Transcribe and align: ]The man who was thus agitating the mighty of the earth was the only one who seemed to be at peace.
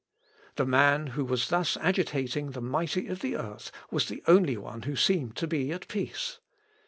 ]The 0.55 0.65
man 0.65 1.07
who 1.13 1.23
was 1.23 1.49
thus 1.49 1.77
agitating 1.77 2.49
the 2.53 2.59
mighty 2.59 3.05
of 3.07 3.19
the 3.19 3.37
earth 3.37 3.71
was 3.91 4.07
the 4.07 4.23
only 4.25 4.57
one 4.57 4.81
who 4.81 4.95
seemed 4.95 5.35
to 5.35 5.45
be 5.45 5.71
at 5.71 5.87
peace. 5.87 6.39